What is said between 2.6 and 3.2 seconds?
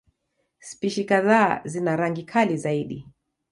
zaidi.